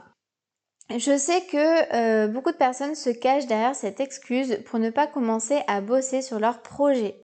Je 0.92 1.18
sais 1.18 1.42
que 1.42 1.96
euh, 1.96 2.28
beaucoup 2.28 2.52
de 2.52 2.58
personnes 2.58 2.94
se 2.94 3.10
cachent 3.10 3.48
derrière 3.48 3.76
cette 3.76 4.00
excuse 4.00 4.60
pour 4.66 4.78
ne 4.78 4.92
pas 4.92 5.08
commencer 5.08 5.62
à 5.68 5.82
bosser 5.82 6.22
sur 6.22 6.40
leur 6.40 6.62
projet. 6.62 7.24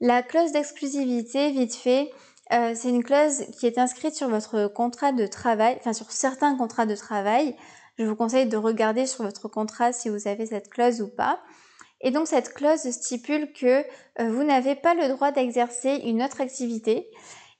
La 0.00 0.22
clause 0.22 0.52
d'exclusivité, 0.52 1.50
vite 1.50 1.74
fait, 1.74 2.12
euh, 2.52 2.72
c'est 2.74 2.90
une 2.90 3.02
clause 3.02 3.46
qui 3.58 3.66
est 3.66 3.78
inscrite 3.78 4.14
sur 4.14 4.28
votre 4.28 4.68
contrat 4.68 5.10
de 5.10 5.26
travail, 5.26 5.76
enfin 5.80 5.92
sur 5.92 6.12
certains 6.12 6.56
contrats 6.56 6.86
de 6.86 6.94
travail. 6.94 7.56
Je 7.98 8.04
vous 8.04 8.14
conseille 8.14 8.46
de 8.46 8.56
regarder 8.56 9.06
sur 9.06 9.24
votre 9.24 9.48
contrat 9.48 9.92
si 9.92 10.08
vous 10.08 10.28
avez 10.28 10.46
cette 10.46 10.70
clause 10.70 11.02
ou 11.02 11.08
pas. 11.08 11.40
Et 12.00 12.12
donc 12.12 12.28
cette 12.28 12.54
clause 12.54 12.90
stipule 12.90 13.52
que 13.52 13.84
euh, 14.20 14.30
vous 14.30 14.44
n'avez 14.44 14.76
pas 14.76 14.94
le 14.94 15.08
droit 15.08 15.32
d'exercer 15.32 16.02
une 16.04 16.22
autre 16.22 16.40
activité 16.40 17.08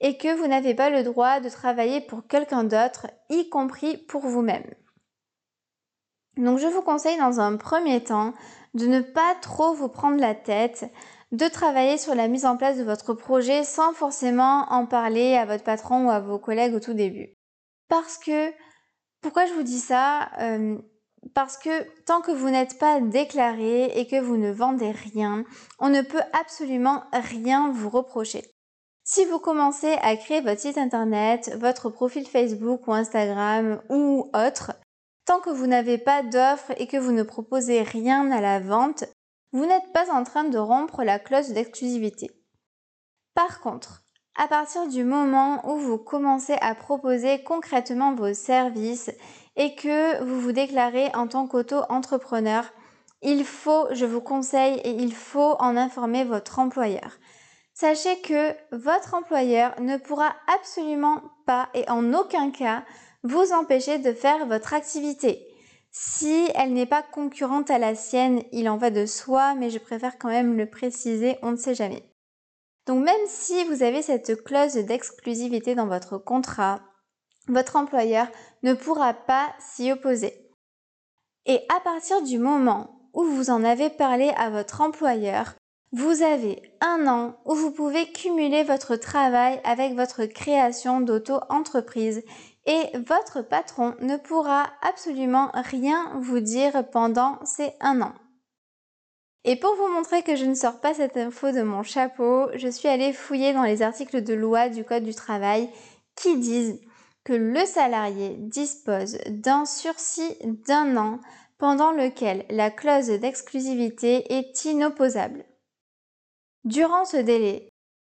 et 0.01 0.17
que 0.17 0.33
vous 0.37 0.47
n'avez 0.47 0.75
pas 0.75 0.91
le 0.91 1.03
droit 1.03 1.41
de 1.41 1.49
travailler 1.49 2.01
pour 2.03 2.27
quelqu'un 2.29 2.63
d'autre, 2.63 3.09
y 3.31 3.49
compris 3.49 3.97
pour 3.97 4.21
vous-même. 4.21 4.75
Donc 6.37 6.59
je 6.59 6.67
vous 6.67 6.83
conseille 6.83 7.19
dans 7.19 7.41
un 7.41 7.57
premier 7.57 8.03
temps 8.03 8.33
de 8.75 8.87
ne 8.87 9.01
pas 9.01 9.35
trop 9.41 9.73
vous 9.73 9.89
prendre 9.89 10.21
la 10.21 10.35
tête, 10.35 10.91
de 11.33 11.47
travailler 11.49 11.99
sur 11.99 12.15
la 12.15 12.29
mise 12.29 12.45
en 12.45 12.57
place 12.57 12.77
de 12.77 12.85
votre 12.85 13.15
projet 13.15 13.65
sans 13.65 13.93
forcément 13.93 14.67
en 14.71 14.87
parler 14.87 15.35
à 15.37 15.45
votre 15.45 15.65
patron 15.65 16.07
ou 16.07 16.11
à 16.11 16.21
vos 16.21 16.39
collègues 16.39 16.75
au 16.75 16.81
tout 16.81 16.95
début. 16.95 17.35
Parce 17.89 18.19
que, 18.19 18.53
pourquoi 19.21 19.47
je 19.47 19.53
vous 19.53 19.63
dis 19.63 19.81
ça? 19.81 20.31
Euh, 20.41 20.77
Parce 21.35 21.57
que 21.57 21.83
tant 22.05 22.21
que 22.21 22.33
vous 22.33 22.51
n'êtes 22.51 22.79
pas 22.79 23.01
déclaré 23.01 23.99
et 23.99 24.07
que 24.07 24.21
vous 24.21 24.37
ne 24.37 24.51
vendez 24.53 24.91
rien, 24.91 25.45
on 25.79 25.89
ne 25.89 26.03
peut 26.03 26.23
absolument 26.33 27.05
rien 27.13 27.71
vous 27.71 27.91
reprocher. 27.91 28.45
Si 29.05 29.25
vous 29.25 29.39
commencez 29.39 29.93
à 30.03 30.17
créer 30.17 30.41
votre 30.41 30.61
site 30.61 30.79
internet, 30.79 31.55
votre 31.59 31.91
profil 31.91 32.27
Facebook 32.27 32.87
ou 32.89 32.93
Instagram 32.93 33.81
ou 33.91 34.31
autre, 34.35 34.73
Tant 35.25 35.41
que 35.41 35.51
vous 35.51 35.67
n'avez 35.67 35.99
pas 35.99 36.23
d'offre 36.23 36.73
et 36.77 36.87
que 36.87 36.97
vous 36.97 37.13
ne 37.13 37.23
proposez 37.23 37.83
rien 37.83 38.31
à 38.31 38.41
la 38.41 38.61
vente, 38.61 39.05
vous 39.53 39.67
n'êtes 39.67 39.93
pas 39.93 40.13
en 40.13 40.25
train 40.25 40.45
de 40.45 40.59
rompre 40.59 41.03
la 41.03 41.19
clause 41.19 41.51
d'exclusivité. 41.51 42.31
Par 43.35 43.61
contre, 43.61 44.03
à 44.37 44.49
partir 44.49 44.89
du 44.89 45.05
moment 45.05 45.67
où 45.69 45.79
vous 45.79 45.99
commencez 45.99 46.57
à 46.61 46.75
proposer 46.75 47.43
concrètement 47.45 48.15
vos 48.15 48.35
services 48.35 49.11
et 49.57 49.75
que 49.77 50.23
vous 50.25 50.41
vous 50.41 50.53
déclarez 50.53 51.11
en 51.15 51.29
tant 51.29 51.47
qu'auto-entrepreneur, 51.47 52.65
il 53.23 53.45
faut, 53.45 53.87
je 53.93 54.05
vous 54.05 54.21
conseille, 54.21 54.79
et 54.85 54.91
il 54.91 55.15
faut 55.15 55.57
en 55.59 55.77
informer 55.77 56.25
votre 56.25 56.59
employeur. 56.59 57.17
Sachez 57.73 58.21
que 58.21 58.55
votre 58.71 59.15
employeur 59.15 59.81
ne 59.81 59.97
pourra 59.97 60.35
absolument 60.55 61.23
pas 61.47 61.69
et 61.75 61.89
en 61.89 62.13
aucun 62.13 62.51
cas 62.51 62.85
vous 63.25 63.53
empêcher 63.53 63.99
de 63.99 64.13
faire 64.13 64.47
votre 64.47 64.75
activité. 64.75 65.49
Si 65.91 66.49
elle 66.55 66.73
n'est 66.73 66.87
pas 66.87 67.03
concurrente 67.03 67.71
à 67.71 67.79
la 67.79 67.95
sienne, 67.95 68.43
il 68.53 68.69
en 68.69 68.77
va 68.77 68.91
de 68.91 69.07
soi, 69.07 69.55
mais 69.55 69.71
je 69.71 69.79
préfère 69.79 70.19
quand 70.19 70.29
même 70.29 70.57
le 70.57 70.69
préciser, 70.69 71.39
on 71.43 71.53
ne 71.53 71.57
sait 71.57 71.75
jamais. 71.75 72.03
Donc 72.87 73.03
même 73.03 73.27
si 73.27 73.65
vous 73.65 73.83
avez 73.83 74.03
cette 74.03 74.45
clause 74.45 74.75
d'exclusivité 74.75 75.75
dans 75.75 75.87
votre 75.87 76.19
contrat, 76.19 76.81
votre 77.49 77.77
employeur 77.77 78.27
ne 78.63 78.75
pourra 78.75 79.15
pas 79.15 79.55
s'y 79.59 79.91
opposer. 79.91 80.51
Et 81.47 81.61
à 81.75 81.81
partir 81.81 82.23
du 82.23 82.39
moment 82.39 83.09
où 83.15 83.25
vous 83.25 83.51
en 83.51 83.65
avez 83.65 83.91
parlé 83.91 84.33
à 84.37 84.51
votre 84.51 84.81
employeur, 84.81 85.55
vous 85.93 86.23
avez 86.23 86.61
un 86.81 87.07
an 87.07 87.37
où 87.45 87.55
vous 87.55 87.71
pouvez 87.71 88.11
cumuler 88.11 88.65
votre 88.65 88.97
travail 88.97 89.61
avec 89.63 89.95
votre 89.95 90.25
création 90.25 91.01
d'auto-entreprise 91.01 92.23
et 92.67 92.91
votre 93.07 93.43
patron 93.43 93.95
ne 94.01 94.17
pourra 94.17 94.71
absolument 94.83 95.51
rien 95.55 96.13
vous 96.21 96.41
dire 96.41 96.89
pendant 96.91 97.39
ces 97.45 97.73
un 97.81 98.01
an. 98.01 98.15
Et 99.45 99.57
pour 99.57 99.75
vous 99.77 99.89
montrer 99.89 100.23
que 100.23 100.37
je 100.37 100.47
ne 100.47 100.55
sors 100.55 100.81
pas 100.81 100.95
cette 100.95 101.19
info 101.19 101.53
de 101.53 101.61
mon 101.61 101.83
chapeau, 101.83 102.49
je 102.55 102.69
suis 102.69 102.89
allée 102.89 103.13
fouiller 103.13 103.53
dans 103.53 103.63
les 103.63 103.83
articles 103.83 104.23
de 104.23 104.33
loi 104.33 104.71
du 104.71 104.85
Code 104.85 105.05
du 105.05 105.15
travail 105.15 105.69
qui 106.17 106.39
disent 106.39 106.81
que 107.25 107.35
le 107.35 107.65
salarié 107.67 108.37
dispose 108.39 109.19
d'un 109.29 109.67
sursis 109.67 110.37
d'un 110.67 110.97
an 110.97 111.21
pendant 111.59 111.93
lequel 111.93 112.47
la 112.49 112.71
clause 112.71 113.09
d'exclusivité 113.09 114.33
est 114.33 114.65
inopposable. 114.65 115.45
Durant 116.65 117.05
ce 117.05 117.19
délai, 117.19 117.69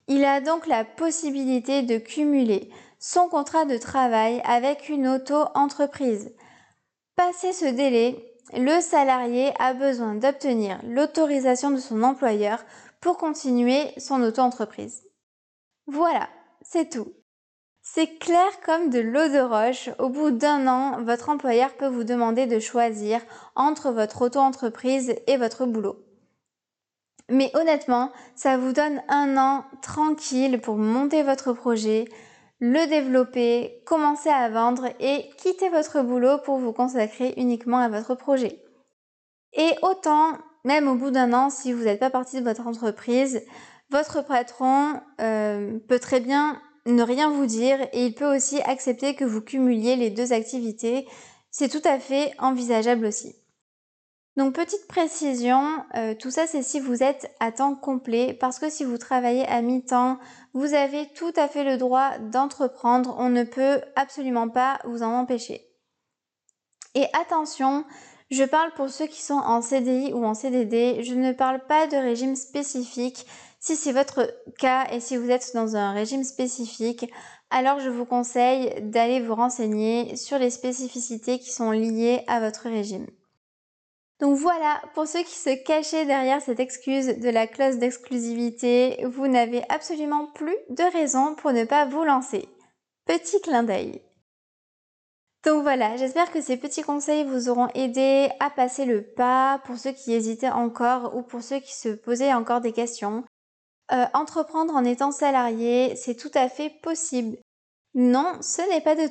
il 0.08 0.25
a 0.25 0.41
donc 0.41 0.67
la 0.67 0.84
possibilité 0.84 1.84
de 1.84 1.98
cumuler 1.98 2.70
son 3.01 3.27
contrat 3.27 3.65
de 3.65 3.77
travail 3.77 4.41
avec 4.46 4.88
une 4.88 5.08
auto-entreprise. 5.08 6.31
Passé 7.15 7.51
ce 7.51 7.65
délai, 7.65 8.34
le 8.53 8.79
salarié 8.79 9.53
a 9.60 9.74
besoin 9.74 10.15
d'obtenir 10.15 10.79
l'autorisation 10.88 11.72
de 11.72 11.79
son 11.79 12.03
employeur 12.03 12.63
pour 13.01 13.17
continuer 13.17 13.91
son 13.98 14.22
auto-entreprise. 14.22 15.03
Voilà, 15.88 16.29
c'est 16.62 16.91
tout. 16.91 17.12
C'est 17.81 18.20
clair 18.20 18.62
comme 18.63 18.91
de 18.91 19.00
l'eau 19.00 19.27
de 19.27 19.41
roche. 19.41 19.89
Au 19.98 20.10
bout 20.10 20.29
d'un 20.29 20.67
an, 20.67 21.01
votre 21.01 21.29
employeur 21.29 21.74
peut 21.74 21.88
vous 21.88 22.03
demander 22.03 22.46
de 22.46 22.60
choisir 22.60 23.20
entre 23.55 23.89
votre 23.89 24.22
auto-entreprise 24.22 25.15
et 25.25 25.38
votre 25.38 25.65
boulot. 25.65 25.98
Mais 27.29 27.50
honnêtement, 27.55 28.12
ça 28.36 28.58
vous 28.58 28.74
donne 28.74 29.01
un 29.08 29.38
an 29.38 29.65
tranquille 29.81 30.62
pour 30.62 30.75
monter 30.75 31.24
votre 31.24 31.53
projet, 31.53 32.05
le 32.62 32.88
développer, 32.88 33.82
commencer 33.86 34.30
à 34.30 34.48
vendre 34.48 34.86
et 35.00 35.30
quitter 35.38 35.70
votre 35.70 36.03
boulot 36.03 36.38
pour 36.46 36.60
vous 36.60 36.72
consacrer 36.72 37.34
uniquement 37.36 37.80
à 37.80 37.89
votre 37.89 38.13
projet. 38.13 38.63
Et 39.53 39.72
autant, 39.82 40.38
même 40.63 40.88
au 40.88 40.94
bout 40.94 41.10
d'un 41.10 41.34
an, 41.34 41.50
si 41.50 41.74
vous 41.74 41.84
n'êtes 41.84 42.00
pas 42.00 42.12
parti 42.12 42.39
de 42.39 42.48
votre 42.48 42.68
entreprise, 42.68 43.41
votre 43.89 44.24
patron 44.24 45.01
euh, 45.20 45.80
peut 45.88 46.00
très 46.00 46.20
bien 46.20 46.62
ne 46.86 47.01
rien 47.03 47.32
vous 47.32 47.48
dire 47.48 47.80
et 47.94 48.06
il 48.06 48.13
peut 48.13 48.36
aussi 48.36 48.62
accepter 48.62 49.15
que 49.15 49.25
vous 49.25 49.41
cumuliez 49.41 49.96
les 49.96 50.12
deux 50.12 50.32
activités. 50.32 51.08
C'est 51.50 51.70
tout 51.70 51.86
à 51.88 52.00
fait 52.00 52.32
envisageable 52.38 53.08
aussi. 53.08 53.40
Donc 54.38 54.55
petite 54.55 54.88
précision, 54.88 55.83
euh, 55.95 56.13
tout 56.15 56.31
ça 56.31 56.47
c'est 56.47 56.63
si 56.63 56.79
vous 56.79 57.03
êtes 57.03 57.29
à 57.41 57.51
temps 57.51 57.75
complet 57.75 58.33
parce 58.39 58.59
que 58.59 58.69
si 58.69 58.85
vous 58.85 58.97
travaillez 58.97 59.45
à 59.47 59.61
mi-temps, 59.61 60.19
vous 60.53 60.73
avez 60.73 61.09
tout 61.13 61.33
à 61.35 61.50
fait 61.50 61.65
le 61.65 61.77
droit 61.77 62.17
d'entreprendre, 62.17 63.13
on 63.19 63.27
ne 63.27 63.43
peut 63.43 63.81
absolument 63.97 64.47
pas 64.47 64.79
vous 64.85 65.03
en 65.03 65.19
empêcher. 65.19 65.67
Et 66.95 67.05
attention, 67.21 67.83
je 68.29 68.45
parle 68.45 68.71
pour 68.73 68.89
ceux 68.89 69.07
qui 69.07 69.21
sont 69.21 69.33
en 69.33 69.61
CDI 69.61 70.13
ou 70.13 70.23
en 70.23 70.33
CDD, 70.33 71.03
je 71.03 71.13
ne 71.13 71.33
parle 71.33 71.59
pas 71.65 71.88
de 71.88 71.97
régime 71.97 72.38
spécifique. 72.38 73.25
Si 73.59 73.75
c'est 73.75 73.91
votre 73.91 74.33
cas 74.57 74.88
et 74.91 75.01
si 75.01 75.17
vous 75.17 75.29
êtes 75.29 75.51
dans 75.53 75.75
un 75.75 75.91
régime 75.91 76.23
spécifique, 76.23 77.11
alors 77.50 77.81
je 77.81 77.89
vous 77.89 78.05
conseille 78.05 78.73
d'aller 78.81 79.19
vous 79.19 79.35
renseigner 79.35 80.15
sur 80.15 80.39
les 80.39 80.50
spécificités 80.50 81.38
qui 81.38 81.51
sont 81.51 81.71
liées 81.71 82.23
à 82.27 82.39
votre 82.39 82.69
régime. 82.69 83.07
Donc 84.22 84.38
voilà, 84.38 84.80
pour 84.94 85.08
ceux 85.08 85.24
qui 85.24 85.36
se 85.36 85.63
cachaient 85.63 86.06
derrière 86.06 86.44
cette 86.44 86.60
excuse 86.60 87.08
de 87.08 87.30
la 87.30 87.48
clause 87.48 87.80
d'exclusivité, 87.80 89.04
vous 89.06 89.28
n'avez 89.28 89.63
absolument 89.68 90.28
plus 90.28 90.56
de 90.70 90.84
raison 90.94 91.34
pour 91.34 91.54
ne 91.54 91.66
pas 91.66 91.86
vous 91.86 92.04
lancer. 92.04 92.48
Petit 93.08 93.42
clin 93.42 93.63
d'œil. 93.63 94.00
Donc 95.44 95.63
voilà, 95.63 95.98
j'espère 95.98 96.32
que 96.32 96.40
ces 96.40 96.56
petits 96.58 96.84
conseils 96.84 97.24
vous 97.24 97.50
auront 97.50 97.70
aidé 97.74 98.30
à 98.40 98.51
passer 98.51 98.86
le 98.86 99.01
pas 99.01 99.60
pour 99.66 99.78
ceux 99.78 99.92
qui 99.92 100.13
hésitaient 100.13 100.51
encore 100.51 101.16
ou 101.18 101.24
pour 101.24 101.42
ceux 101.42 101.60
qui 101.60 101.75
se 101.75 101.90
posaient 101.90 102.34
encore 102.34 102.62
des 102.62 102.74
questions. 102.74 103.24
Euh, 103.92 104.06
entreprendre 104.13 104.75
en 104.75 104.86
étant 104.86 105.12
salarié, 105.12 105.96
c'est 105.96 106.16
tout 106.16 106.30
à 106.36 106.48
fait 106.48 106.70
possible. 106.84 107.38
Non, 107.96 108.38
ce 108.42 108.62
n'est 108.70 108.82
pas 108.82 108.96
de 108.96 109.08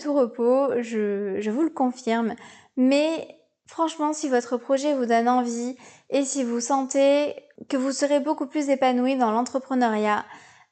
tout, 0.00 0.14
repos, 0.14 0.72
je, 0.80 1.36
je 1.38 1.50
vous 1.50 1.62
le 1.62 1.70
confirme, 1.70 2.34
mais 2.76 3.28
franchement, 3.66 4.12
si 4.12 4.28
votre 4.28 4.56
projet 4.56 4.94
vous 4.94 5.06
donne 5.06 5.28
envie 5.28 5.76
et 6.10 6.24
si 6.24 6.44
vous 6.44 6.60
sentez 6.60 7.34
que 7.68 7.76
vous 7.76 7.92
serez 7.92 8.20
beaucoup 8.20 8.46
plus 8.46 8.68
épanoui 8.68 9.16
dans 9.16 9.30
l'entrepreneuriat, 9.30 10.24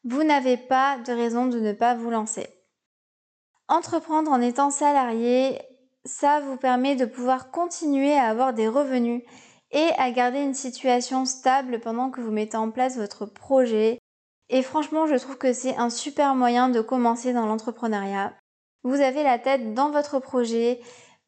vous 0.04 0.24
n'avez 0.24 0.56
pas 0.56 0.98
de 0.98 1.12
raison 1.12 1.46
de 1.46 1.60
ne 1.60 1.72
pas 1.72 1.94
vous 1.94 2.10
lancer. 2.10 2.46
Entreprendre 3.68 4.30
en 4.30 4.40
étant 4.40 4.70
salarié, 4.70 5.60
ça 6.04 6.40
vous 6.40 6.56
permet 6.56 6.96
de 6.96 7.04
pouvoir 7.04 7.50
continuer 7.50 8.14
à 8.14 8.24
avoir 8.24 8.52
des 8.52 8.68
revenus 8.68 9.22
et 9.70 9.88
à 9.96 10.10
garder 10.10 10.40
une 10.40 10.54
situation 10.54 11.24
stable 11.24 11.80
pendant 11.80 12.10
que 12.10 12.20
vous 12.20 12.30
mettez 12.30 12.56
en 12.56 12.70
place 12.70 12.96
votre 12.96 13.24
projet. 13.24 13.98
Et 14.48 14.62
franchement, 14.62 15.06
je 15.06 15.14
trouve 15.14 15.38
que 15.38 15.52
c'est 15.52 15.76
un 15.76 15.88
super 15.88 16.34
moyen 16.34 16.68
de 16.68 16.80
commencer 16.80 17.32
dans 17.32 17.46
l'entrepreneuriat. 17.46 18.34
Vous 18.82 19.00
avez 19.00 19.22
la 19.22 19.38
tête 19.38 19.74
dans 19.74 19.90
votre 19.90 20.18
projet, 20.18 20.80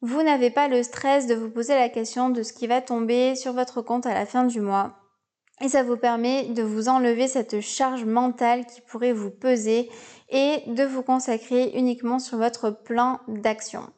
vous 0.05 0.21
n'avez 0.21 0.51
pas 0.51 0.67
le 0.67 0.83
stress 0.83 1.25
de 1.25 1.33
vous 1.33 1.49
poser 1.49 1.73
la 1.73 1.89
question 1.89 2.29
de 2.29 2.43
ce 2.43 2.53
qui 2.53 2.67
va 2.67 2.79
tomber 2.79 3.35
sur 3.35 3.53
votre 3.53 3.81
compte 3.81 4.05
à 4.05 4.13
la 4.13 4.27
fin 4.27 4.43
du 4.43 4.61
mois. 4.61 4.93
Et 5.61 5.69
ça 5.69 5.81
vous 5.81 5.97
permet 5.97 6.43
de 6.43 6.61
vous 6.61 6.89
enlever 6.89 7.27
cette 7.27 7.59
charge 7.59 8.05
mentale 8.05 8.67
qui 8.67 8.81
pourrait 8.81 9.13
vous 9.13 9.31
peser 9.31 9.89
et 10.29 10.61
de 10.67 10.83
vous 10.83 11.01
consacrer 11.01 11.71
uniquement 11.73 12.19
sur 12.19 12.37
votre 12.37 12.69
plan 12.69 13.19
d'action. 13.27 13.89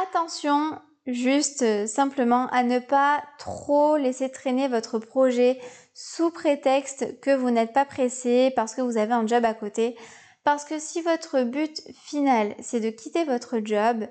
Attention, 0.00 0.78
juste 1.06 1.88
simplement 1.88 2.46
à 2.52 2.62
ne 2.62 2.78
pas 2.78 3.20
trop 3.38 3.96
laisser 3.96 4.30
traîner 4.30 4.68
votre 4.68 5.00
projet 5.00 5.58
sous 5.92 6.30
prétexte 6.30 7.18
que 7.20 7.34
vous 7.34 7.50
n'êtes 7.50 7.72
pas 7.72 7.84
pressé 7.84 8.52
parce 8.54 8.76
que 8.76 8.82
vous 8.82 8.96
avez 8.96 9.12
un 9.12 9.26
job 9.26 9.44
à 9.44 9.54
côté. 9.54 9.96
Parce 10.44 10.64
que 10.64 10.78
si 10.78 11.02
votre 11.02 11.42
but 11.42 11.82
final 11.94 12.54
c'est 12.60 12.80
de 12.80 12.90
quitter 12.90 13.24
votre 13.24 13.58
job, 13.64 14.06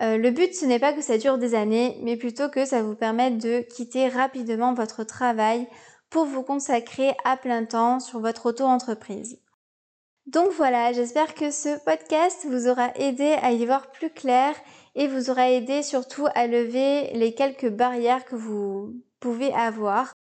euh, 0.00 0.16
le 0.16 0.30
but 0.30 0.54
ce 0.54 0.64
n'est 0.64 0.78
pas 0.78 0.92
que 0.92 1.02
ça 1.02 1.18
dure 1.18 1.38
des 1.38 1.54
années, 1.54 1.98
mais 2.02 2.16
plutôt 2.16 2.48
que 2.48 2.64
ça 2.64 2.82
vous 2.82 2.94
permette 2.94 3.38
de 3.38 3.60
quitter 3.60 4.08
rapidement 4.08 4.74
votre 4.74 5.04
travail 5.04 5.66
pour 6.10 6.24
vous 6.24 6.42
consacrer 6.42 7.14
à 7.24 7.36
plein 7.36 7.64
temps 7.64 8.00
sur 8.00 8.20
votre 8.20 8.46
auto-entreprise. 8.46 9.40
Donc 10.26 10.50
voilà, 10.52 10.92
j'espère 10.92 11.34
que 11.34 11.50
ce 11.50 11.82
podcast 11.84 12.46
vous 12.46 12.68
aura 12.68 12.92
aidé 12.96 13.36
à 13.42 13.52
y 13.52 13.64
voir 13.64 13.90
plus 13.90 14.10
clair 14.10 14.54
et 14.94 15.08
vous 15.08 15.30
aura 15.30 15.50
aidé 15.50 15.82
surtout 15.82 16.26
à 16.34 16.46
lever 16.46 17.10
les 17.14 17.34
quelques 17.34 17.70
barrières 17.70 18.24
que 18.24 18.36
vous 18.36 18.92
pouvez 19.20 19.52
avoir. 19.54 20.12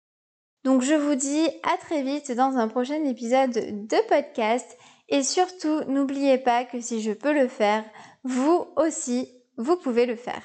Donc 0.64 0.82
je 0.82 0.94
vous 0.94 1.16
dis 1.16 1.48
à 1.64 1.78
très 1.78 2.04
vite 2.04 2.32
dans 2.32 2.58
un 2.58 2.68
prochain 2.68 3.04
épisode 3.04 3.52
de 3.52 4.08
podcast 4.08 4.78
et 5.10 5.24
surtout 5.24 5.82
n'oubliez 5.88 6.38
pas 6.38 6.64
que 6.64 6.80
si 6.80 7.02
je 7.02 7.12
peux 7.12 7.34
le 7.34 7.48
faire, 7.48 7.84
vous 8.24 8.68
aussi, 8.76 9.30
vous 9.58 9.76
pouvez 9.76 10.06
le 10.06 10.16
faire. 10.16 10.42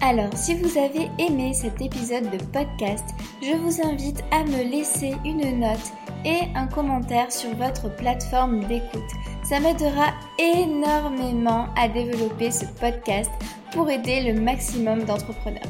Alors, 0.00 0.32
si 0.36 0.54
vous 0.54 0.78
avez 0.78 1.10
aimé 1.18 1.52
cet 1.54 1.80
épisode 1.80 2.30
de 2.30 2.38
podcast, 2.52 3.04
je 3.42 3.56
vous 3.56 3.80
invite 3.86 4.22
à 4.30 4.44
me 4.44 4.62
laisser 4.70 5.14
une 5.24 5.60
note 5.60 5.92
et 6.24 6.40
un 6.54 6.66
commentaire 6.66 7.32
sur 7.32 7.54
votre 7.56 7.94
plateforme 7.96 8.64
d'écoute. 8.64 9.10
Ça 9.44 9.60
m'aidera 9.60 10.12
énormément 10.38 11.66
à 11.76 11.88
développer 11.88 12.50
ce 12.50 12.64
podcast 12.80 13.30
pour 13.72 13.90
aider 13.90 14.32
le 14.32 14.40
maximum 14.40 15.04
d'entrepreneurs. 15.04 15.62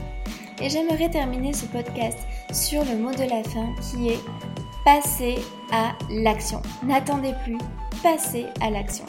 Et 0.60 0.68
j'aimerais 0.68 1.10
terminer 1.10 1.52
ce 1.52 1.66
podcast 1.66 2.18
sur 2.52 2.84
le 2.84 2.96
mot 2.96 3.12
de 3.12 3.28
la 3.30 3.42
fin 3.44 3.74
qui 3.80 4.08
est 4.08 4.20
passer 4.84 5.36
à 5.70 5.92
l'action. 6.10 6.60
N'attendez 6.82 7.34
plus, 7.44 7.58
passez 8.02 8.46
à 8.60 8.70
l'action. 8.70 9.04